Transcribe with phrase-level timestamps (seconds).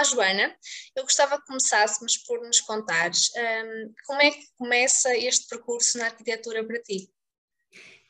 [0.00, 0.56] Olá, Joana.
[0.96, 6.06] Eu gostava que começássemos por nos contares um, como é que começa este percurso na
[6.06, 7.10] arquitetura para ti?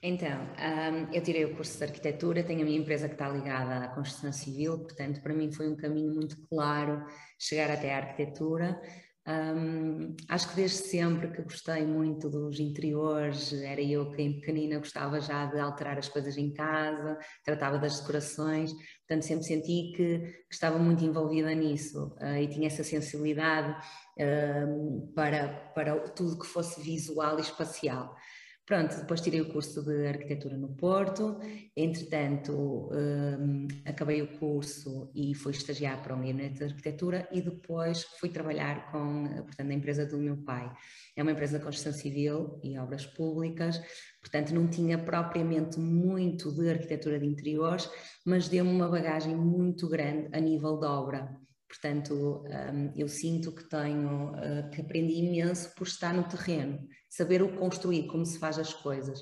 [0.01, 3.87] Então, um, eu tirei o curso de arquitetura, tenho a minha empresa que está ligada
[3.87, 7.05] à construção civil, portanto, para mim foi um caminho muito claro
[7.37, 8.81] chegar até à arquitetura.
[9.29, 14.79] Um, acho que desde sempre que gostei muito dos interiores, era eu que em pequenina
[14.79, 20.19] gostava já de alterar as coisas em casa, tratava das decorações, portanto sempre senti que,
[20.19, 23.77] que estava muito envolvida nisso uh, e tinha essa sensibilidade
[24.19, 28.17] uh, para, para tudo que fosse visual e espacial.
[28.71, 31.41] Pronto, depois tirei o curso de arquitetura no Porto,
[31.77, 38.05] entretanto um, acabei o curso e fui estagiar para um gabinete de arquitetura e depois
[38.21, 40.73] fui trabalhar com, portanto, a empresa do meu pai.
[41.17, 43.83] É uma empresa de construção civil e obras públicas,
[44.21, 47.91] portanto não tinha propriamente muito de arquitetura de interiores,
[48.25, 51.29] mas deu-me uma bagagem muito grande a nível de obra.
[51.67, 56.81] Portanto, um, eu sinto que tenho, uh, que aprendi imenso por estar no terreno,
[57.11, 59.21] saber o construir, como se faz as coisas.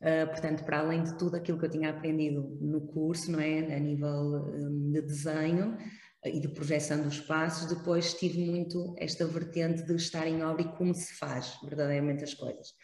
[0.00, 3.74] Uh, portanto, para além de tudo aquilo que eu tinha aprendido no curso, não é,
[3.74, 9.26] a nível um, de desenho uh, e de projeção dos espaços, depois tive muito esta
[9.26, 12.74] vertente de estar em obra e como se faz verdadeiramente as coisas.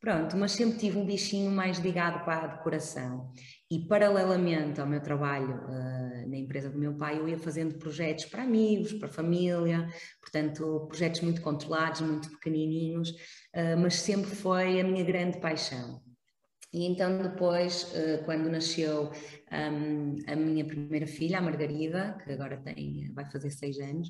[0.00, 3.32] Pronto, mas sempre tive um bichinho mais ligado para a decoração.
[3.70, 8.26] E paralelamente ao meu trabalho uh, na empresa do meu pai, eu ia fazendo projetos
[8.26, 9.88] para amigos, para família,
[10.20, 16.02] portanto, projetos muito controlados, muito pequenininhos, uh, mas sempre foi a minha grande paixão.
[16.74, 19.10] E então depois, uh, quando nasceu
[19.52, 24.08] um, a minha primeira filha, a Margarida, que agora tem, vai fazer seis anos,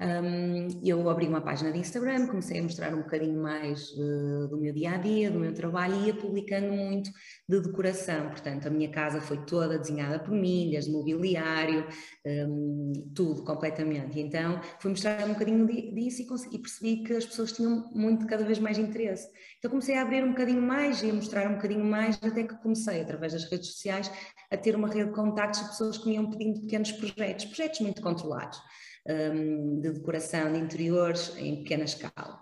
[0.00, 4.58] um, eu abri uma página de Instagram, comecei a mostrar um bocadinho mais uh, do
[4.58, 7.10] meu dia a dia, do meu trabalho e ia publicando muito
[7.48, 8.28] de decoração.
[8.28, 11.86] Portanto, a minha casa foi toda desenhada por desde mobiliário,
[12.26, 14.18] um, tudo completamente.
[14.18, 18.26] Então fui mostrar um bocadinho disso e, consegui, e percebi que as pessoas tinham muito,
[18.26, 19.28] cada vez mais interesse.
[19.58, 22.56] Então comecei a abrir um bocadinho mais e a mostrar um bocadinho mais, até que
[22.56, 24.10] comecei, através das redes sociais,
[24.50, 27.78] a ter uma rede de contactos de pessoas que me iam pedindo pequenos projetos, projetos
[27.80, 28.58] muito controlados
[29.06, 32.40] um, de decoração de interiores em pequena escala.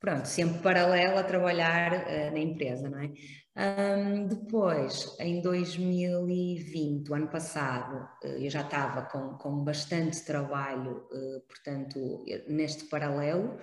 [0.00, 3.10] Pronto, sempre paralelo a trabalhar uh, na empresa, não é?
[3.58, 11.08] Um, depois, em 2020, o ano passado, uh, eu já estava com, com bastante trabalho,
[11.10, 13.58] uh, portanto, neste paralelo,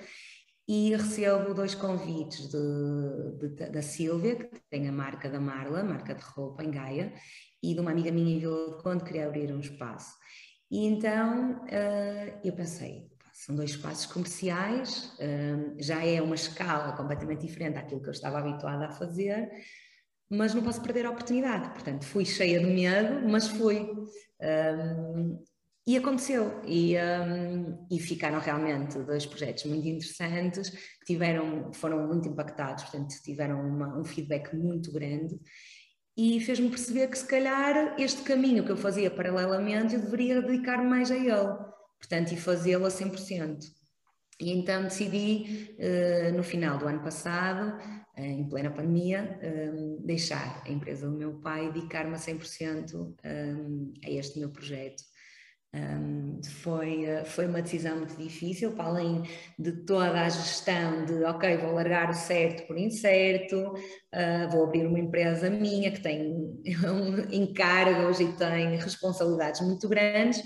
[0.68, 6.14] e recebo dois convites de, de, da Silvia, que tem a marca da Marla, marca
[6.14, 7.14] de roupa em Gaia,
[7.64, 10.14] e de uma amiga minha em Vila de Conde, que queria abrir um espaço.
[10.76, 17.48] E então uh, eu pensei, são dois espaços comerciais, uh, já é uma escala completamente
[17.48, 19.50] diferente daquilo que eu estava habituada a fazer,
[20.30, 21.70] mas não posso perder a oportunidade.
[21.70, 23.90] Portanto, fui cheia de medo, mas fui.
[24.42, 25.42] Um,
[25.88, 32.28] e aconteceu, e, um, e, ficaram realmente dois projetos muito interessantes, que tiveram, foram muito
[32.28, 35.40] impactados, portanto tiveram uma, um feedback muito grande
[36.18, 40.84] e fez-me perceber que se calhar este caminho que eu fazia paralelamente eu deveria dedicar
[40.84, 41.58] mais a ele,
[42.00, 43.66] portanto, e fazê-lo a 100%.
[44.40, 47.78] E então decidi, uh, no final do ano passado,
[48.18, 52.94] uh, em plena pandemia, um, deixar a empresa do meu pai e dedicar-me a 100%
[52.94, 55.04] um, a este meu projeto.
[55.76, 59.24] Um, foi, eh, foi uma decisão muito difícil, para além
[59.60, 64.88] de toda a gestão de, ok, vou largar o certo por incerto, uh, vou abrir
[64.88, 66.32] uma empresa minha que tem
[66.88, 70.42] um, encargos e tem responsabilidades muito grandes,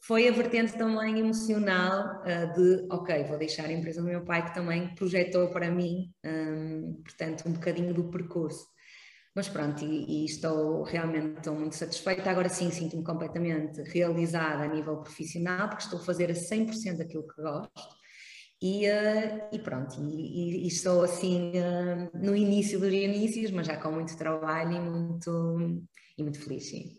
[0.00, 4.44] foi a vertente também emocional uh, de, ok, vou deixar a empresa do meu pai
[4.44, 8.73] que também projetou para mim, um, portanto, um bocadinho do percurso.
[9.34, 12.30] Mas pronto, e, e, estou realmente estou muito satisfeita.
[12.30, 17.26] Agora sim, sinto-me completamente realizada a nível profissional, porque estou a fazer a 100% aquilo
[17.26, 17.94] que gosto.
[18.62, 23.76] E, uh, e pronto, e, e, estou assim uh, no início dos inícios, mas já
[23.76, 25.84] com muito trabalho e muito,
[26.16, 26.96] e muito feliz, sim.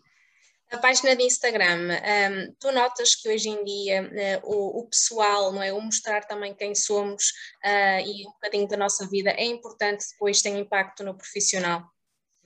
[0.71, 4.89] A página de Instagram, um, ehm, tu notas que hoje em dia uh, o, o,
[4.89, 5.71] pessoal, não é?
[5.71, 7.31] O mostrar também quem somos
[7.63, 11.94] e um bocadinho da nossa vida é importante depois tem impacto no profissional?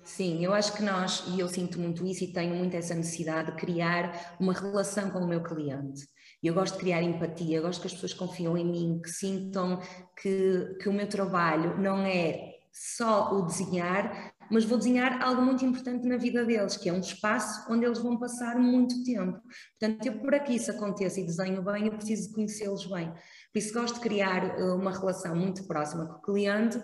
[0.09, 3.51] Sim, eu acho que nós, e eu sinto muito isso e tenho muito essa necessidade
[3.51, 6.01] de criar uma relação com o meu cliente.
[6.41, 9.79] Eu gosto de criar empatia, gosto que as pessoas confiam em mim, que sintam
[10.19, 15.63] que, que o meu trabalho não é só o desenhar, mas vou desenhar algo muito
[15.63, 19.39] importante na vida deles, que é um espaço onde eles vão passar muito tempo.
[19.79, 23.11] Portanto, eu para que isso aconteça e desenho bem, eu preciso conhecê-los bem.
[23.53, 26.81] Por isso gosto de criar eh, uma relação muito próxima com o cliente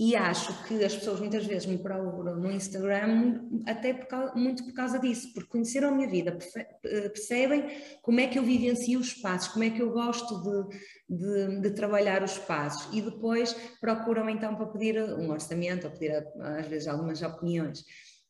[0.00, 4.64] e acho que as pessoas muitas vezes me procuram no Instagram até por causa, muito
[4.64, 6.38] por causa disso, porque conheceram a minha vida,
[6.86, 7.68] eh, percebem
[8.00, 10.78] como é que eu vivencio os passos, como é que eu gosto de,
[11.18, 16.26] de, de, trabalhar os passos e depois procuram então para pedir um orçamento ou pedir
[16.40, 17.84] às vezes algumas opiniões.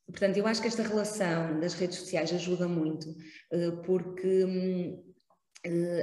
[0.08, 3.14] Portanto, eu acho que esta relação das redes sociais ajuda muito,
[3.52, 5.09] eh, porque hum,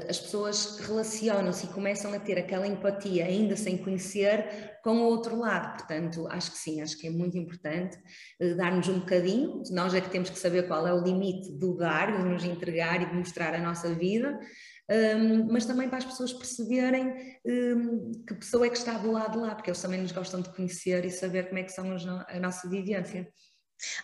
[0.07, 5.37] as pessoas relacionam-se e começam a ter aquela empatia, ainda sem conhecer, com o outro
[5.37, 5.77] lado.
[5.77, 7.97] Portanto, acho que sim, acho que é muito importante
[8.39, 9.63] uh, dar-nos um bocadinho.
[9.71, 13.01] Nós é que temos que saber qual é o limite do dar, de nos entregar
[13.01, 14.39] e de mostrar a nossa vida.
[15.51, 17.13] Mas também para as pessoas perceberem
[18.25, 20.49] que pessoa é que está do lado de lá, porque eles também nos gostam de
[20.55, 21.93] conhecer e saber como é que são
[22.25, 23.27] a nossa vivência.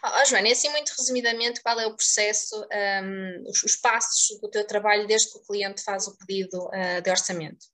[0.04, 4.50] Oh, Joana, e assim muito resumidamente, qual é o processo, um, os, os, passos do
[4.50, 7.66] teu trabalho desde que o cliente faz o pedido uh, de orçamento?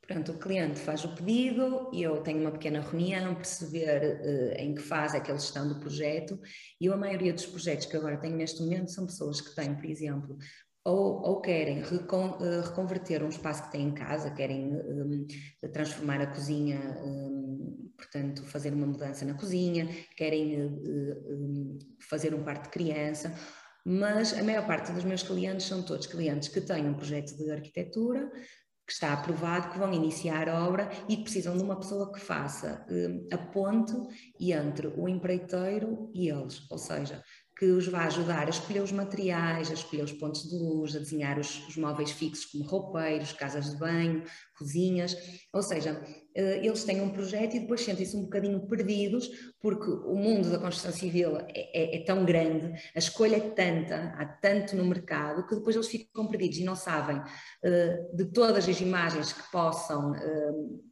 [0.00, 4.74] Portanto, o cliente faz o pedido e eu tenho uma pequena reunião, perceber uh, em
[4.74, 6.38] que fase é que eles estão do projeto
[6.80, 9.86] e a maioria dos projetos que agora tenho neste momento são pessoas que têm, por
[9.86, 10.36] exemplo,
[10.84, 15.26] ou, ou, querem recon, uh, reconverter um espaço que têm em casa, querem um,
[15.72, 22.64] transformar a cozinha um, portanto, fazer uma mudança na cozinha, querem uh, fazer um quarto
[22.64, 23.32] de criança,
[23.84, 27.50] mas a maior parte dos meus clientes são todos clientes que têm um projeto de
[27.50, 28.30] arquitetura,
[28.84, 32.18] que está aprovado, que vão iniciar a obra e que precisam de uma pessoa que
[32.18, 33.94] faça uh, a ponte
[34.40, 37.22] entre o empreiteiro e eles, ou seja,
[37.62, 40.98] que os vai ajudar a escolher os materiais, a escolher os pontos de luz, a
[40.98, 44.24] desenhar os, os móveis fixos como roupeiros, casas de banho,
[44.58, 45.16] cozinhas,
[45.52, 46.02] ou seja,
[46.34, 49.30] eh, eles têm um projeto e depois sentem-se um bocadinho perdidos
[49.60, 52.66] porque o mundo da construção civil é, é, é, tão grande,
[52.96, 56.74] a escolha é tanta, há tanto no mercado que depois eles ficam perdidos e não
[56.74, 60.91] sabem uh, de todas as imagens que possam uh,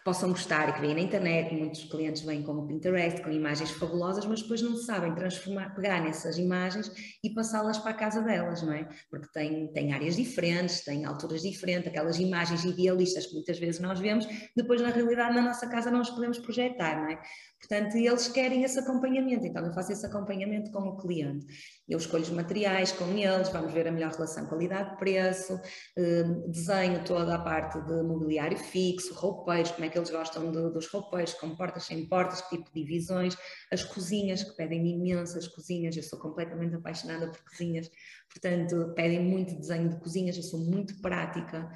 [0.00, 3.30] que possam gostar e que veem na internet, muitos clientes vêm com o Pinterest, com
[3.30, 6.90] imagens fabulosas, mas depois não sabem transformar, pegar nessas imagens
[7.22, 8.88] e passá-las para a casa delas, não é?
[9.10, 14.00] Porque tem, tem áreas diferentes, tem alturas diferentes, aquelas imagens idealistas que muitas vezes nós
[14.00, 14.26] vemos,
[14.56, 17.20] depois na realidade na nossa casa não as podemos projetar, não é?
[17.60, 21.46] Portanto, eles querem esse acompanhamento, então eu faço esse acompanhamento com o cliente.
[21.86, 25.60] Eu escolho os materiais com eles, vamos ver a melhor relação qualidade-preço,
[25.96, 30.72] eh, desenho toda a parte de mobiliário fixo, roupeiros, como é que eles gostam de,
[30.72, 33.36] dos roupeiros, com portas, sem portas, que tipo de divisões,
[33.70, 37.90] as cozinhas, que pedem imensas cozinhas, eu sou completamente apaixonada por cozinhas,
[38.30, 41.70] portanto, pedem muito desenho de cozinhas, eu sou muito prática,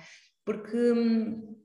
[0.47, 1.64] porque hum,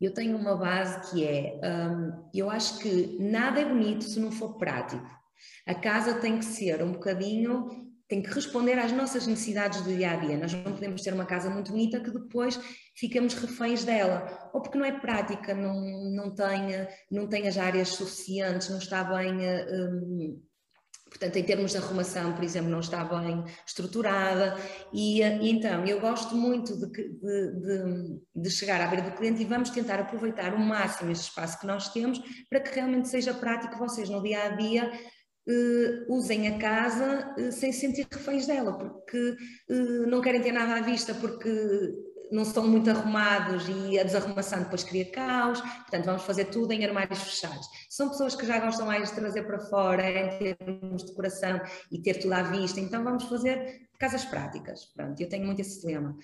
[0.00, 4.30] eu tenho uma base que é, um, eu acho que nada é bonito se não
[4.30, 5.08] for prático.
[5.66, 7.68] A casa tem que ser um bocadinho,
[8.08, 10.36] tem que responder às nossas necessidades do dia a dia.
[10.36, 12.60] Nós não podemos ter uma casa muito bonita que depois
[12.96, 15.80] ficamos reféns dela, ou porque não é prática, não,
[16.10, 19.34] não, tem, não tem as áreas suficientes, não está bem.
[19.34, 20.42] Um,
[21.14, 24.56] portanto, em termos de arrumação, por exemplo, não está bem estruturada,
[24.92, 29.40] e, e então eu gosto muito de, de, de, de, chegar à beira do cliente
[29.40, 32.20] e vamos tentar aproveitar o máximo este espaço que nós temos
[32.50, 34.90] para que realmente seja prático vocês no dia a dia.
[35.46, 39.36] Uh, usem a casa uh, sem sentir reféns dela, porque
[39.70, 41.50] uh, não querem ter nada à vista, porque
[42.30, 46.84] não estão muito arrumados e a desarrumação depois cria caos, portanto vamos fazer tudo em
[46.84, 47.66] armários fechados.
[47.88, 51.60] São pessoas que já gostam mais de trazer para fora, em termos de decoração
[51.90, 55.86] e ter tudo à vista, então vamos fazer casas práticas, pronto, eu tenho muito esse
[55.86, 56.16] lema.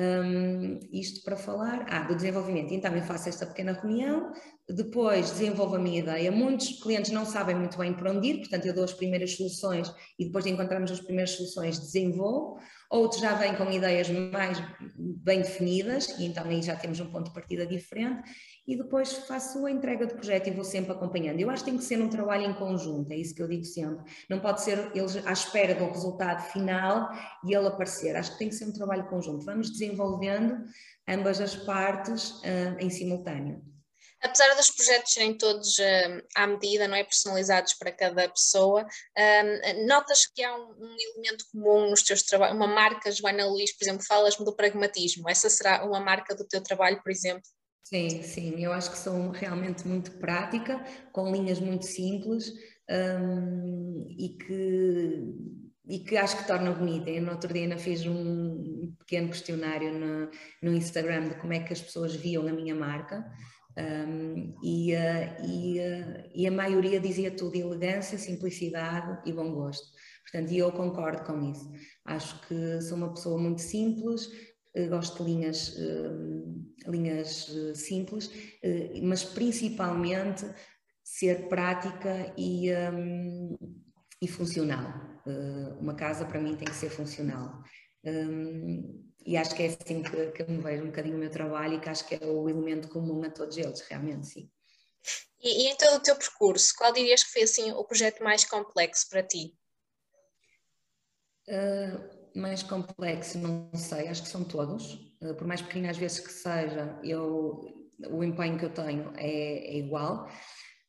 [0.00, 2.72] Um, isto para falar ah, do desenvolvimento.
[2.72, 4.32] Então eu faço esta pequena reunião,
[4.68, 6.30] depois desenvolvo a minha ideia.
[6.30, 9.90] Muitos clientes não sabem muito bem por onde ir, portanto eu dou as primeiras soluções
[10.18, 12.58] e depois de encontrarmos as primeiras soluções desenvolvo.
[12.90, 14.62] Outros já vêm com ideias mais
[14.96, 18.30] bem definidas e então aí já temos um ponto de partida diferente
[18.66, 21.40] e depois faço a entrega do projeto e vou sempre acompanhando.
[21.40, 23.64] Eu acho que tem que ser um trabalho em conjunto, é isso que eu digo
[23.64, 24.04] sempre.
[24.28, 27.10] Não pode ser eles à espera do resultado final
[27.46, 28.14] e ele aparecer.
[28.16, 29.46] Acho que tem que ser um trabalho conjunto.
[29.46, 30.62] Vamos desenvolvendo
[31.08, 33.62] ambas as partes uh, em simultâneo.
[34.22, 39.86] Apesar dos projetos serem todos uh, à medida, não é personalizados para cada pessoa, uh,
[39.86, 43.84] notas que há um, um, elemento comum nos teus trabalhos, uma marca, Joana Luís, por
[43.84, 45.28] exemplo, falas-me do pragmatismo.
[45.28, 47.42] Essa será uma marca do teu trabalho, por exemplo?
[47.84, 52.52] Sim, sim, eu acho que sou realmente muito prática, com linhas muito simples
[52.90, 55.34] um, e, que,
[55.88, 57.08] e que acho que torna bonita.
[57.08, 60.30] Eu no outro dia ainda fiz um pequeno questionário no,
[60.62, 63.24] no Instagram de como é que as pessoas viam a minha marca.
[63.76, 69.86] Um, e, uh, e, uh, e, a maioria dizia tudo elegância, simplicidade e bom gosto.
[70.22, 71.70] Portanto, eu concordo com isso.
[72.04, 74.28] Acho que sou uma pessoa muito simples,
[74.90, 75.74] gosto de linhas,
[76.86, 78.30] linhas simples,
[79.02, 80.44] mas principalmente
[81.02, 82.68] ser prática e,
[84.20, 84.92] e funcional.
[85.80, 87.62] uma casa para mim tem que ser funcional.
[89.28, 91.74] E acho que é assim que, que eu me vejo um bocadinho o meu trabalho
[91.74, 94.50] e que acho que é o elemento comum a todos eles, realmente, sim.
[95.38, 98.46] E, e em todo o teu percurso, qual dirias que foi assim o projeto mais
[98.46, 99.54] complexo para ti?
[101.46, 104.94] Uh, mais complexo, não sei, acho que são todos.
[105.20, 109.28] Uh, por mais pequeno às vezes que seja, eu, o empenho que eu tenho é,
[109.28, 110.26] é igual.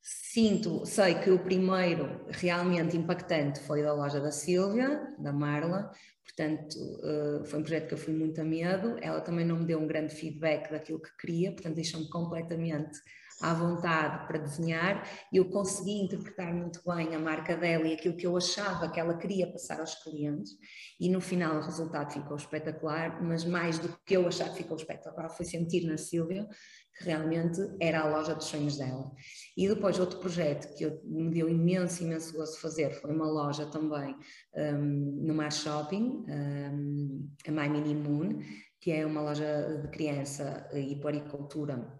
[0.01, 5.91] Sinto, sei que o primeiro realmente impactante foi da loja da Silvia, da Marla,
[6.39, 8.97] portanto uh, foi um projeto que eu fui muito a medo.
[9.01, 12.97] Ela também não me deu um grande feedback daquilo que queria, portanto deixou-me completamente
[13.41, 18.17] à vontade para desenhar e eu consegui interpretar muito bem a marca dela e aquilo
[18.17, 20.57] que eu achava que ela queria passar aos clientes
[20.99, 24.75] e no final o resultado ficou espetacular, mas mais do que eu achar que ficou
[24.75, 26.49] espetacular foi sentir na Silvia
[26.99, 29.09] que realmente era a loja dos sonhos dela.
[29.55, 33.65] E depois outro projeto que eu, me deu imenso, imenso gosto fazer foi uma loja
[33.65, 34.15] também
[34.53, 38.41] um, no Mar Shopping, um, a My Mini Moon,
[38.81, 41.97] que é uma loja de criança e poricultura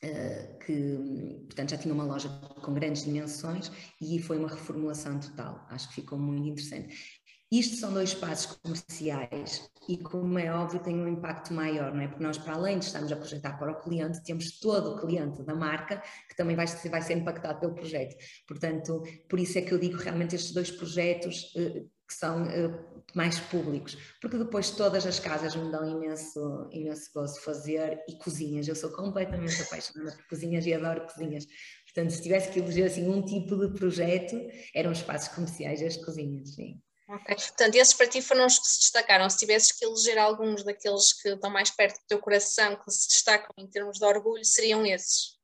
[0.00, 2.28] Uh, que portanto já tinha uma loja
[2.62, 3.68] com grandes dimensões
[4.00, 5.66] e foi uma reformulação total.
[5.68, 7.17] Acho que ficou muito interessante.
[7.50, 12.08] Isto são dois espaços comerciais e, como é óbvio, tem um impacto maior, não é?
[12.08, 15.42] Porque nós, para além de estarmos a projetar para o cliente, temos todo o cliente
[15.42, 18.14] da marca que também vai, vai ser impactado pelo projeto.
[18.46, 23.02] Portanto, por isso é que eu digo realmente estes dois projetos uh, que são uh,
[23.14, 28.68] mais públicos, porque depois todas as casas me dão imenso, imenso gosto fazer e cozinhas.
[28.68, 31.46] Eu sou completamente apaixonada por cozinhas e adoro cozinhas.
[31.86, 34.36] Portanto, se tivesse que eleger assim um tipo de projeto,
[34.74, 36.78] eram espaços comerciais e as cozinhas, sim.
[37.08, 39.28] Ok, portanto, esses para ti foram os que se destacaram.
[39.30, 43.08] Se tivesses que eleger alguns daqueles que estão mais perto do teu coração, que se
[43.08, 45.38] destacam em termos de orgulho, seriam esses?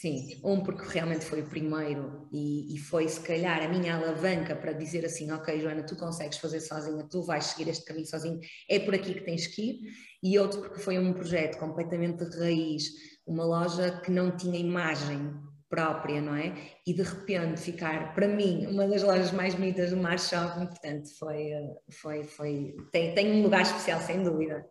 [0.00, 4.56] Sim, um porque realmente foi o primeiro e, e, foi se calhar a minha alavanca
[4.56, 8.40] para dizer assim, ok Joana, tu consegues fazer sozinha, tu vais seguir este caminho sozinho,
[8.68, 9.80] é por aqui que tens que ir,
[10.20, 12.88] e outro porque foi um projeto completamente de raiz,
[13.24, 15.32] uma loja que não tinha imagem
[15.74, 16.54] própria, não é?
[16.86, 21.08] E de repente ficar, para mim, uma das lojas mais bonitas do Mar Shopping, portanto
[21.18, 21.50] foi,
[21.90, 24.64] foi, foi tem, tem um lugar especial sem dúvida.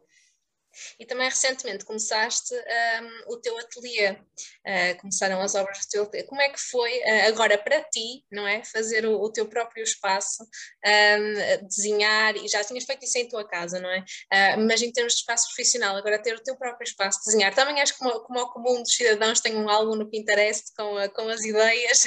[1.00, 6.24] E também recentemente começaste um, o teu ateliê, uh, começaram as obras do teu ateliê.
[6.26, 8.64] Como é que foi uh, agora para ti, não é?
[8.64, 13.48] Fazer o, o teu próprio espaço, um, desenhar, e já tinhas feito isso em tua
[13.48, 14.00] casa, não é?
[14.00, 17.54] Uh, mas em termos de espaço profissional, agora ter o teu próprio espaço, desenhar.
[17.54, 20.96] Também acho que como, como o comum dos cidadãos tem um álbum no Pinterest com,
[21.16, 22.00] com as ideias.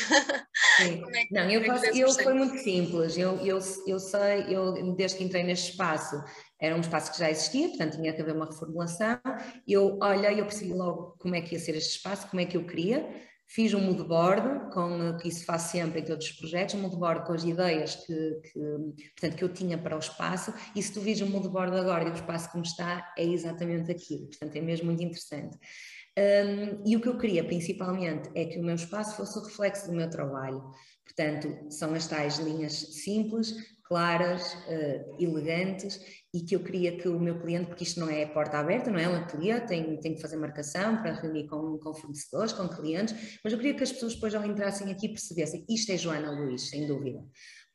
[0.76, 1.04] Sim.
[1.14, 3.16] é que, não, eu, é faço, eu foi muito simples.
[3.16, 6.23] Eu, eu, eu sei, eu desde que entrei neste espaço,
[6.61, 9.19] era um espaço que já existia, portanto tinha que haver uma reformulação.
[9.67, 12.57] Eu olhei, eu percebi logo como é que ia ser este espaço, como é que
[12.57, 13.07] eu queria.
[13.49, 16.97] Fiz um mood board, com, que isso faço sempre em todos os projetos, um mood
[16.97, 18.61] board com as ideias que, que,
[19.13, 22.09] portanto, que eu tinha para o espaço, e se tu vires o mood board agora
[22.09, 25.57] e o espaço como está, é exatamente aquilo, portanto é mesmo muito interessante.
[26.19, 29.87] Um, e o que eu queria principalmente é que o meu espaço fosse o reflexo
[29.87, 30.73] do meu trabalho.
[31.05, 33.55] Portanto, são as tais linhas simples,
[33.88, 36.00] claras, uh, elegantes
[36.35, 38.99] e que eu queria que o meu cliente, porque isto não é porta aberta, não
[38.99, 43.52] é um ateliê, tem que fazer marcação para reunir com, com fornecedores, com clientes, mas
[43.52, 46.87] eu queria que as pessoas depois ao entrassem aqui percebessem, isto é Joana Luís, sem
[46.87, 47.25] dúvida.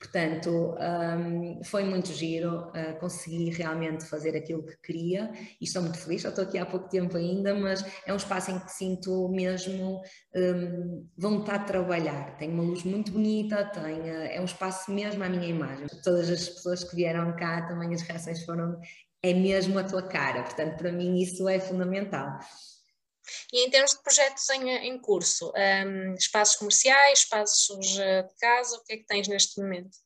[0.02, 5.32] Portanto, um, foi muito giro, uh, consegui realmente fazer aquilo que queria
[5.62, 8.50] e estou muito feliz, já estou aqui há pouco tempo ainda, mas é um espaço
[8.50, 10.02] em que sinto mesmo
[10.36, 12.36] um, vontade de trabalhar.
[12.38, 15.86] Tem uma luz muito bonita, tem, uh, é um espaço mesmo à minha imagem.
[16.04, 18.80] Todas as pessoas que vieram cá também as reações foram,
[19.22, 22.40] é mesmo a tua cara, portanto, para mim isso é fundamental.
[23.54, 28.76] E em termos de projetos em, em curso, um, espaços comerciais, espaços eh, de casa,
[28.78, 29.98] o que é que tens neste momento?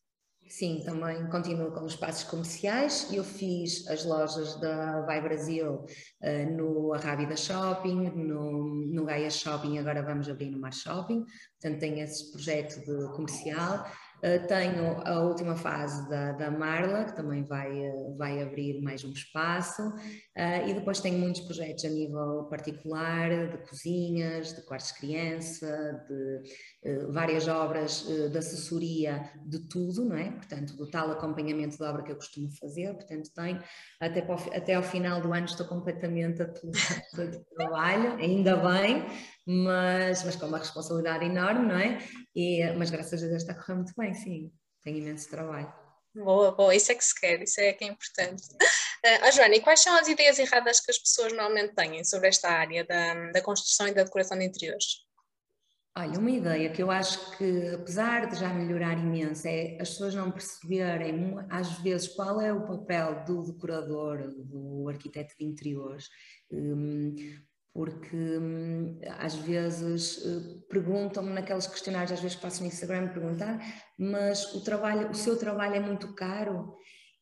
[0.48, 3.12] Sim, também continuo com os espaços comerciais.
[3.12, 9.80] Eu fiz as lojas da Vai Brasil uh, no Arrábida Shopping, no, no Gaia Shopping,
[9.80, 11.26] agora vamos abrir no Mar Shopping.
[11.60, 13.86] Portanto, tenho esse projeto de comercial.
[14.22, 19.04] Eh, tenho a última fase da, da Marla, que também vai, uh, vai abrir mais
[19.04, 24.94] um espaço, uh, e depois tenho muitos projetos a nível particular, de cozinhas, de quartos
[24.94, 26.42] de criança, de
[27.10, 30.30] várias obras de assessoria de tudo, não é?
[30.32, 33.64] Portanto, do tal acompanhamento de obra que eu costumo fazer, portanto, tenho,
[34.00, 36.46] até, para até ao final do ano estou completamente a
[37.26, 39.06] de trabalho, ainda bem,
[39.46, 41.98] mas, mas com uma responsabilidade enorme, não é?
[42.36, 44.52] E, mas graças a Deus está a correr muito bem, sim.
[44.84, 45.74] Tenho imenso trabalho.
[46.14, 48.44] Boa, boa, isso é que se quer, isso é que é importante.
[49.04, 52.50] Uh, Joana, e quais são as ideias erradas que as pessoas normalmente têm sobre esta
[52.50, 55.05] área da, da construção e da decoração de interiores?
[55.98, 60.14] Olha, uma ideia que eu acho que, apesar de já melhorar imenso, é as pessoas
[60.14, 66.10] não perceberem, às vezes, qual é o papel do decorador, do arquiteto de interiores,
[66.52, 67.16] hum,
[67.74, 73.58] porque hum, às vezes eh, perguntam-me naqueles questionários, às vezes passo no Instagram perguntar,
[73.98, 76.76] mas o, trabalho, o seu trabalho é muito caro?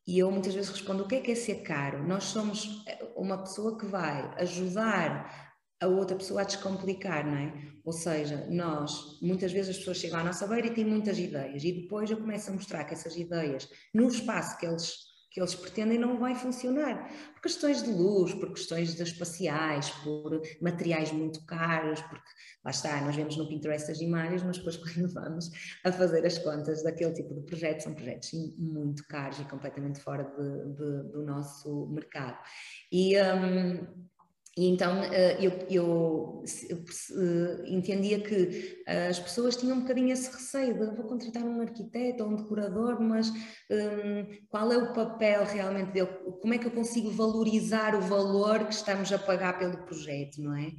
[0.08, 2.08] E eu muitas vezes respondo: o que é que é ser caro?
[2.08, 5.43] Nós somos eh, uma pessoa que vai ajudar
[5.84, 7.74] a outra pessoa a descomplicar, não é?
[7.84, 11.64] Ou seja, nós, muitas vezes as pessoas chegam à nossa beira e têm muitas ideias,
[11.64, 14.94] e depois eu começo a mostrar que essas ideias, no espaço que eles,
[15.30, 17.10] que eles pretendem, não vai funcionar.
[17.34, 22.30] Por questões de luz, por questões espaciais, por materiais muito caros, porque
[22.64, 25.50] lá está, nós vemos no Pinterest as imagens, mas depois quando vamos
[25.84, 30.24] a fazer as contas daquele tipo de projetos, são projetos muito caros e completamente fora
[30.24, 32.38] de, de, do nosso mercado.
[32.90, 33.18] E.
[33.20, 34.13] Um,
[34.56, 40.74] e então eh, eu, eu, eu, entendia que as pessoas tinham um bocadinho esse receio
[40.76, 45.92] de vou contratar um arquiteto ou um decorador, mas um, qual é o papel realmente
[45.92, 46.10] dele?
[46.40, 50.56] Como é que eu consigo valorizar o valor que estamos a pagar pelo projeto, não
[50.56, 50.72] é?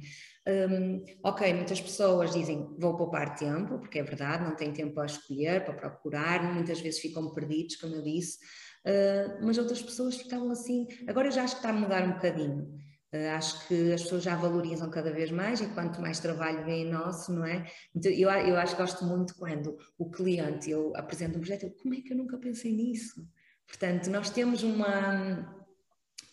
[0.47, 5.05] Um, ok, muitas pessoas dizem vou poupar tempo, porque é verdade, não têm tempo a
[5.05, 8.37] escolher, para procurar, muitas vezes ficam perdidos, como eu disse,
[8.85, 10.87] uh, mas outras pessoas ficavam assim.
[11.07, 12.84] Agora eu já acho que está a mudar um bocadinho.
[13.15, 16.85] Uh, acho que as pessoas já valorizam cada vez mais e quanto mais trabalho vem
[16.85, 17.65] nosso, não é?
[17.95, 21.71] Então, eu, eu acho que gosto muito quando o cliente, eu apresento um projeto, eu,
[21.71, 23.25] como é que eu nunca pensei nisso?
[23.67, 25.65] Portanto, nós temos uma,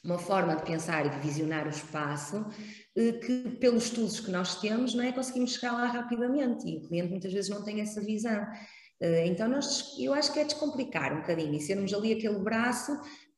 [0.02, 2.44] uma forma de pensar e de visionar o espaço
[2.96, 5.12] eh, que, pelos estudos que nós temos, não é?
[5.12, 8.46] Conseguimos chegar lá rapidamente e o cliente muitas vezes não tem essa visão.
[9.00, 12.92] Eh, então, nós, eu acho que é descomplicar um bocadinho e sermos ali aquele braço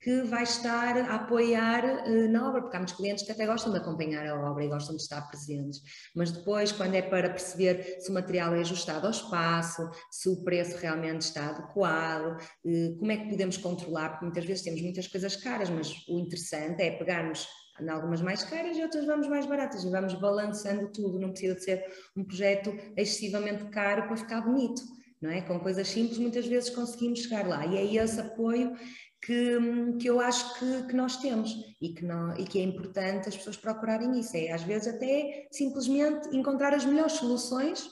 [0.05, 3.73] que vai estar a apoiar uh, na obra, porque há muitos clientes que até gostam
[3.73, 5.81] de acompanhar a obra e gostam de estar presentes,
[6.15, 10.45] mas depois, quando é para perceber se o material é ajustado ao espaço, se o
[10.45, 15.09] preço realmente está adequado, uh, como é que podemos controlar, porque muitas vezes temos muitas
[15.09, 17.49] coisas caras, mas o interessante é pegarmos
[17.81, 21.55] em algumas mais caras e outras vamos mais baratas e vamos balançando tudo, não precisa
[21.55, 24.83] de ser um projeto excessivamente caro para ficar bonito.
[25.25, 25.41] Não é?
[25.41, 28.77] Com coisas simples, muitas vezes conseguimos chegar lá, e é esse apoio
[29.23, 29.59] que,
[29.99, 33.35] que eu acho que, que nós temos e que, não, e que é importante as
[33.35, 34.37] pessoas procurarem isso.
[34.37, 37.89] É às vezes até simplesmente encontrar as melhores soluções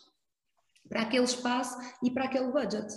[0.87, 2.93] para aquele espaço e para aquele budget.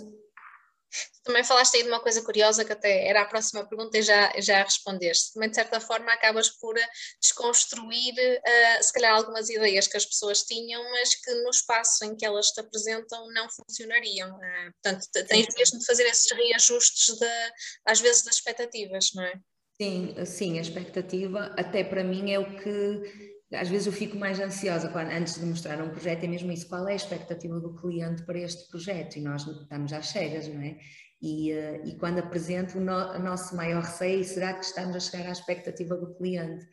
[1.24, 4.32] Também falaste aí de uma coisa curiosa que até era a próxima pergunta e já,
[4.38, 5.32] já respondeste.
[5.32, 6.88] Também, de certa forma, acabas por eh,
[7.20, 12.16] desconstruir, uh, se calhar, algumas ideias que as pessoas tinham, mas que no espaço em
[12.16, 14.30] que elas te apresentam não funcionariam.
[14.30, 17.52] Uh, portanto, tens mesmo de fazer esses reajustes, de,
[17.84, 19.34] às vezes, das expectativas, não é?
[19.80, 24.40] Sim, sim, a expectativa, até para mim, é o que às vezes eu fico mais
[24.40, 27.74] ansiosa quando, antes de mostrar um projeto, é mesmo isso, qual é a expectativa do
[27.74, 29.16] cliente para este projeto?
[29.16, 30.76] E nós estamos às cegas, não é?
[31.22, 35.00] E, uh, e quando apresento, o, no, o, nosso maior receio será que estamos a
[35.00, 36.64] chegar à expectativa do cliente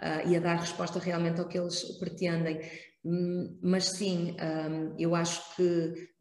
[0.00, 2.60] uh, e a dar resposta realmente ao que eles pretendem.
[3.04, 5.62] Hum, mas sim, hum, eu acho que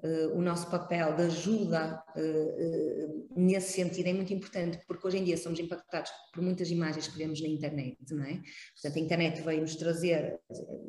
[0.03, 5.19] uh, o nosso papel de ajuda uh, uh, nesse sentido é muito importante, porque hoje
[5.19, 8.41] em dia somos impactados por muitas imagens que vemos na internet, não é?
[8.73, 10.39] Portanto, a internet veio-nos trazer,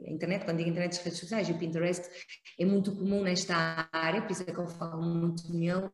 [0.07, 2.09] a internet, quando digo internet, as redes sociais e o Pinterest
[2.59, 5.91] é muito comum nesta área, por isso é que eu falo muito nele,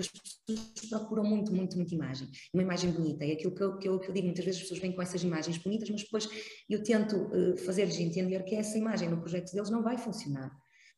[0.00, 2.28] as pessoas procuram muito, muito, muito imagem.
[2.52, 3.24] Uma imagem bonita.
[3.24, 5.02] É aquilo que eu, que eu, que eu digo, muitas vezes as pessoas vêm com
[5.02, 6.28] essas imagens bonitas, mas depois
[6.68, 10.50] eu tento uh, fazer-lhes entender que essa imagem no projeto deles não vai funcionar.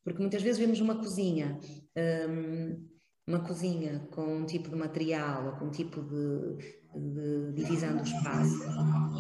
[0.05, 1.59] Porque muitas vezes vemos uma cozinha,
[2.29, 2.89] um,
[3.27, 6.57] uma cozinha com um tipo de material ou com um tipo de,
[6.95, 8.61] de divisão do espaço.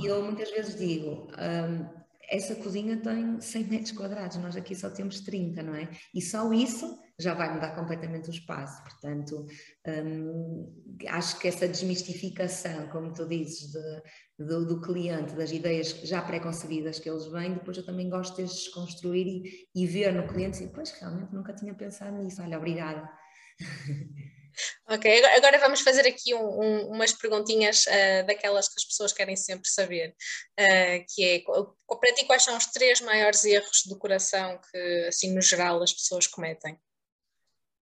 [0.01, 2.00] E eu muitas vezes digo, um,
[2.31, 5.91] essa cozinha tem 100 metros quadrados, nós aqui só temos 30, não é?
[6.15, 8.83] E só isso já vai mudar completamente o espaço.
[8.85, 9.47] Portanto,
[9.87, 16.23] hum, acho que essa desmistificação, como tu dizes, de, do, do, cliente, das ideias já
[16.23, 20.57] pré-concebidas que eles vêm, depois eu também gosto de desconstruir e, e ver no cliente,
[20.57, 23.11] assim, pois realmente nunca tinha pensado nisso, olha, obrigada.
[24.89, 29.37] Ok, agora vamos fazer aqui um, um, umas perguntinhas uh, daquelas que as pessoas querem
[29.37, 30.15] sempre saber,
[30.59, 35.33] uh, que é, para ti quais são os três maiores erros de decoração que, assim,
[35.35, 36.79] no geral, as pessoas cometem?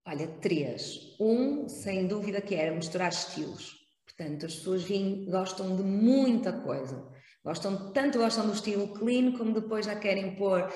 [0.06, 1.16] Olha, três.
[1.20, 3.76] Um, sem dúvida, que era misturar estilos.
[4.06, 7.06] Portanto, as pessoas vêm, gostam de muita coisa.
[7.44, 10.72] Gostam, tanto gostam do estilo clean, como depois já querem pôr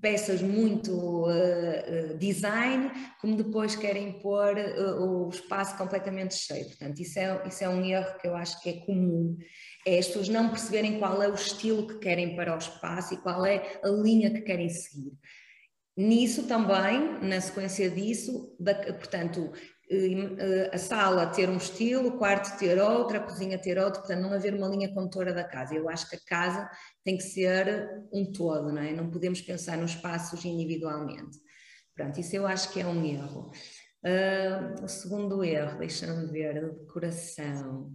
[0.00, 6.66] peças muito uh, design, como depois querem pôr uh, o espaço completamente cheio.
[6.66, 9.36] Portanto, isso é, isso é um erro que eu acho que é comum.
[9.86, 13.18] É as pessoas não perceberem qual é o estilo que querem para o espaço e
[13.18, 15.12] qual é a linha que querem seguir.
[15.96, 19.50] Nisso também, na sequência disso, da, portanto,
[20.72, 24.32] a sala ter um estilo, o quarto ter outro, a cozinha ter outro, portanto não
[24.32, 25.74] haver uma linha condutora da casa.
[25.74, 26.68] Eu acho que a casa
[27.04, 28.92] tem que ser um todo, não é?
[28.92, 31.38] Não podemos pensar nos espaços individualmente.
[31.94, 33.50] Pronto, isso eu acho que é um erro.
[34.04, 37.94] Uh, o segundo erro, deixa-me ver, a decoração.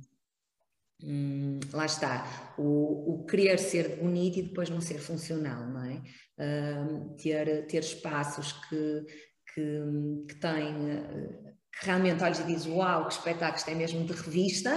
[1.03, 6.01] Hum, lá está, o, o, querer ser bonito e depois não ser funcional, não é?
[6.37, 9.05] Uh, ter, ter espaços que,
[9.53, 9.81] que,
[10.27, 11.50] que têm
[11.81, 14.71] realmente olhas e dizes uau, que espetáculo, isto é mesmo de revista,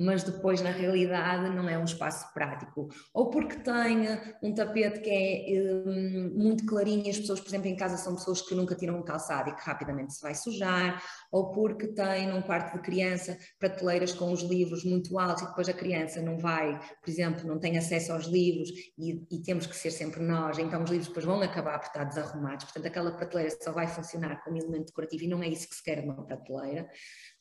[0.00, 2.88] mas depois na realidade não é um espaço prático.
[3.12, 7.68] Ou porque tenha um tapete que é um, muito clarinho e as pessoas, por exemplo,
[7.68, 11.02] em casa são pessoas que nunca tiram um calçado e que rapidamente se vai sujar,
[11.30, 15.68] ou porque tem num quarto de criança prateleiras com os livros muito altos e depois
[15.68, 19.76] a criança não vai, por exemplo, não tem acesso aos livros e, e temos que
[19.76, 23.54] ser sempre nós, então os livros depois vão acabar por estar desarrumados, portanto aquela prateleira
[23.60, 26.88] só vai funcionar como elemento decorativo e não é isso que se quer numa prateleira.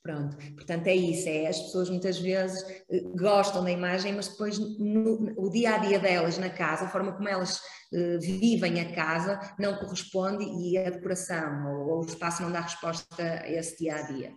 [0.02, 4.58] Pronto, portanto é isso, é as pessoas muitas vezes eh, gostam da imagem, mas depois
[4.58, 8.96] no, o dia a dia delas na casa, a forma como elas uh, vivem a
[8.96, 13.78] casa, não corresponde e a decoração ou, ou, o espaço não dá resposta a esse
[13.78, 14.34] dia a dia.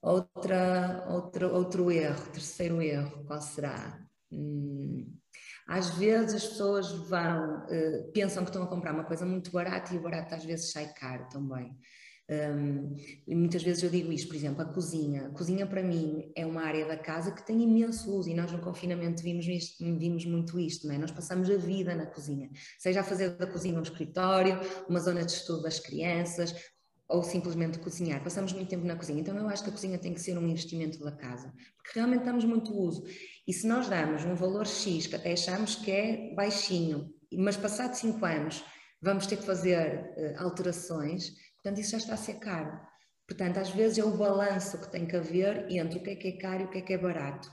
[0.00, 3.98] Outra, outra, outro erro, terceiro erro, qual será?
[4.32, 5.14] Hum,
[5.66, 9.94] às vezes as pessoas vão, uh, pensam que estão a comprar uma coisa muito barata
[9.94, 11.78] e o barato às vezes sai caro também.
[12.30, 15.26] Um, e muitas vezes eu digo isto, por exemplo, a cozinha.
[15.26, 18.50] A cozinha para mim é uma área da casa que tem imenso uso e nós
[18.50, 20.98] no confinamento vimos, isto, vimos muito isto, não é?
[20.98, 24.58] Nós passamos a vida na cozinha, seja a fazer da cozinha um escritório,
[24.88, 26.54] uma zona de estudo das crianças
[27.06, 28.24] ou simplesmente cozinhar.
[28.24, 30.48] Passamos muito tempo na cozinha, então eu acho que a cozinha tem que ser um
[30.48, 33.04] investimento da casa, porque realmente damos muito uso.
[33.46, 37.94] E se nós damos um valor X que até achamos que é baixinho, mas passado
[37.94, 38.64] 5 anos
[39.02, 41.34] vamos ter que fazer uh, alterações,
[41.64, 42.78] Portanto, isso já está a ser caro.
[43.26, 46.28] Portanto, às vezes é o balanço que tem que haver entre o que é que
[46.28, 47.48] é caro e o que é que é barato.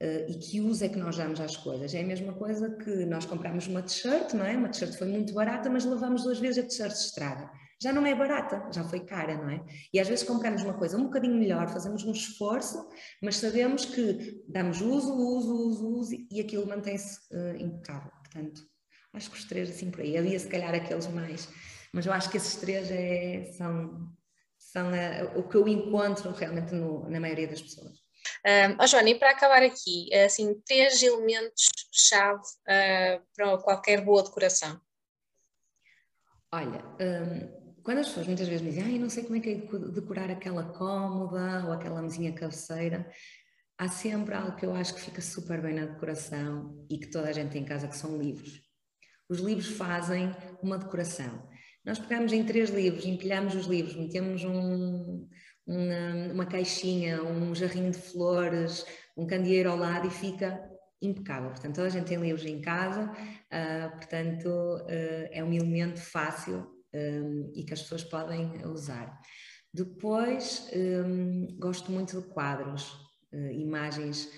[0.00, 1.92] Uh, e que uso é que nós damos às coisas.
[1.92, 4.56] É a mesma coisa que nós compramos uma t-shirt, não é?
[4.56, 7.50] Uma t-shirt foi muito barata, mas lavamos duas vezes a t-shirt de estrada.
[7.82, 9.60] Já não é barata, já foi cara, não é?
[9.92, 12.88] E às vezes compramos uma coisa um bocadinho melhor, fazemos um esforço,
[13.20, 18.12] mas sabemos que damos uso, uso, uso, uso e aquilo mantém-se uh, impecável.
[18.22, 18.62] Portanto,
[19.12, 20.16] acho que os três assim por aí.
[20.16, 21.48] Havia se calhar aqueles mais
[21.92, 24.08] mas eu acho que esses três é, são,
[24.58, 27.98] são a, o que eu encontro realmente no, na maioria das pessoas.
[28.46, 34.80] Um, oh Joana, e para acabar aqui, assim, três elementos-chave uh, para qualquer boa decoração.
[36.52, 39.50] Olha, um, quando as pessoas muitas vezes me dizem, ah, não sei como é que
[39.50, 39.54] é
[39.90, 43.10] decorar aquela cómoda ou aquela mesinha cabeceira,
[43.78, 47.28] há sempre algo que eu acho que fica super bem na decoração e que toda
[47.28, 48.60] a gente tem em casa, que são livros.
[49.28, 51.48] Os livros fazem uma decoração.
[51.88, 55.26] Nós pegamos em três livros, empilhamos os livros, metemos um,
[55.66, 58.84] uma, uma caixinha, um jarrinho de flores,
[59.16, 60.62] um candeeiro ao lado e fica
[61.00, 61.48] impecável.
[61.48, 66.66] Portanto, toda a gente tem livros em casa, uh, portanto, uh, é um elemento fácil
[66.92, 69.18] um, e que as pessoas podem usar.
[69.72, 72.92] Depois, um, gosto muito de quadros,
[73.32, 74.28] uh, imagens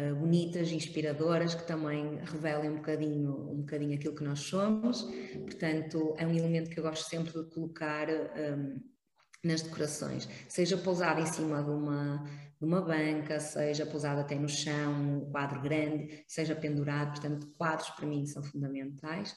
[0.00, 5.02] eh, bonitas, inspiradoras, que também revelem um bocadinho, um bocadinho aquilo que nós somos.
[5.42, 8.80] Portanto, é um elemento que eu gosto sempre de colocar um, ehm,
[9.44, 12.24] nas decorações, seja pousado em cima de uma,
[12.58, 17.10] de uma banca, seja pousado até no chão, um quadro grande, seja pendurado.
[17.10, 19.32] Portanto, quadros para mim são fundamentais.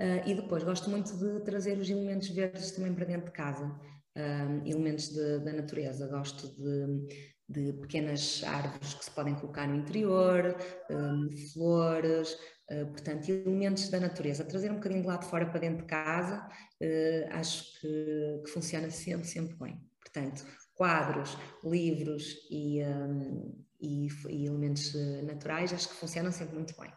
[0.00, 3.66] Uh, e depois gosto muito de trazer os elementos verdes também para dentro de casa,
[3.66, 6.08] uh, elementos de, da natureza.
[6.08, 10.56] Gosto de de pequenas árvores que se podem colocar no interior,
[10.90, 12.32] um, flores,
[12.70, 14.44] uh, portanto, elementos da natureza.
[14.44, 16.46] Trazer um bocadinho de lá de fora para dentro de casa,
[16.80, 19.80] uh, acho que, que, funciona sempre, sempre bem.
[20.00, 26.74] Portanto, quadros, livros e, um, e, e, elementos eh, naturais, acho que funcionam sempre muito
[26.78, 26.92] bem.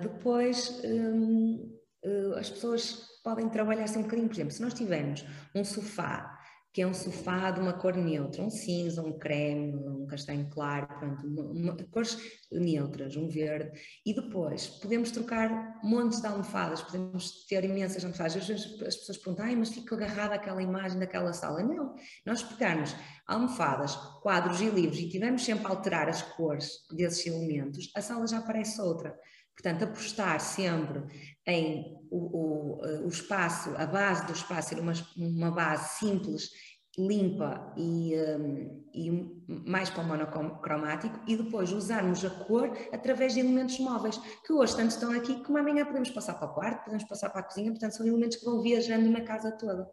[0.00, 1.78] Depois, um,
[2.36, 6.35] as pessoas podem trabalhar assim um bocadinho, por exemplo, se nós tivermos um sofá
[6.76, 10.86] que é um sofá de uma cor neutra, um cinza, um creme, um castanho claro,
[10.86, 12.18] pronto, uma, uma, cores
[12.52, 18.36] neutras, um verde, e depois podemos trocar montes de almofadas, podemos ter imensas almofadas.
[18.36, 21.62] Às vezes as pessoas perguntam, mas fico agarrada àquela imagem daquela sala.
[21.62, 21.94] Não,
[22.26, 22.94] nós pegarmos
[23.26, 28.26] almofadas, quadros e livros e tivermos sempre a alterar as cores desses elementos, a sala
[28.26, 29.18] já parece outra.
[29.56, 31.02] Portanto, apostar sempre
[31.46, 36.50] em o, o, o espaço, a base do espaço ser uma, uma base simples
[36.98, 39.10] limpa e, um, e
[39.68, 44.74] mais para o monocromático e depois usarmos a cor através de elementos móveis, que hoje
[44.74, 47.70] tanto estão aqui como amanhã podemos passar para o quarto, podemos passar para a cozinha,
[47.70, 49.86] portanto são elementos que vão viajando na casa toda.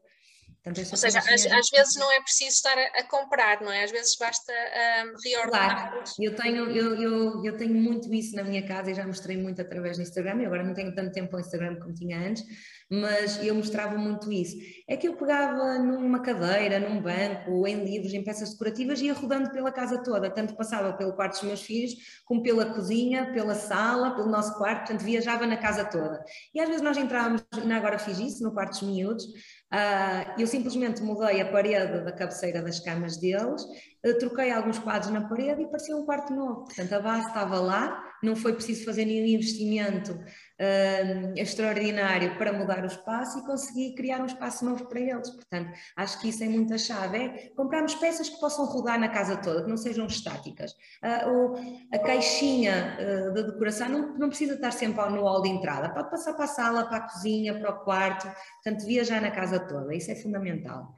[0.65, 3.83] Ou seja, às, às, vezes não é preciso estar a, a, comprar, não é?
[3.83, 5.91] Às vezes basta um, reordenar.
[5.91, 9.35] Claro, eu tenho, eu, eu, eu tenho muito isso na minha casa e já mostrei
[9.35, 12.45] muito através do Instagram, e agora não tenho tanto tempo no Instagram como tinha antes,
[12.93, 14.55] mas eu mostrava muito isso.
[14.87, 19.13] É que eu pegava numa cadeira, num banco, em livros, em peças decorativas e ia
[19.13, 23.55] rodando pela casa toda, tanto passava pelo quarto dos meus filhos, como pela cozinha, pela
[23.55, 26.23] sala, pelo nosso quarto, portanto viajava na casa toda.
[26.53, 29.25] E às vezes nós entrávamos, ainda agora fiz isso, no quarto dos miúdos,
[29.73, 33.63] Uh, eu simplesmente mudei a parede da cabeceira das camas deles,
[34.05, 36.65] uh, troquei alguns quadros na parede e parecia um quarto novo.
[36.65, 42.83] Portanto, a base estava lá, não foi preciso fazer nenhum investimento uh, extraordinário para mudar
[42.83, 45.29] o espaço e consegui criar um espaço novo para eles.
[45.29, 49.09] Portanto, acho que isso é muito a chave, é comprarmos peças que possam rodar na
[49.09, 50.71] casa toda, que não sejam estáticas.
[51.03, 55.93] Uh, a caixinha uh, da decoração não, não, precisa estar sempre no hall de entrada,
[55.93, 58.27] pode passar para a sala, para a cozinha, para o quarto,
[58.63, 60.93] portanto, viajar na casa toda, isso é fundamental.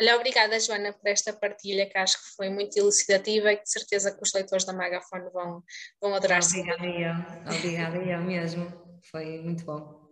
[0.00, 3.70] Olha, obrigada, Joana, por esta partilha, que acho que foi muito elucidativa e que de
[3.70, 5.62] certeza que os leitores da Magafone vão,
[6.00, 6.40] vão adorar.
[6.42, 7.54] Obrigada, eu.
[7.56, 8.72] Obrigada, eu mesmo.
[9.10, 10.07] Foi muito bom.